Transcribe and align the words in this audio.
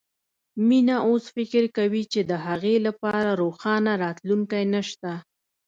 مينه 0.67 0.95
اوس 1.07 1.23
فکر 1.35 1.63
کوي 1.77 2.03
چې 2.11 2.19
د 2.29 2.31
هغې 2.45 2.75
لپاره 2.87 3.29
روښانه 3.41 3.91
راتلونکی 4.03 4.63
نه 4.73 4.81
شته 4.89 5.11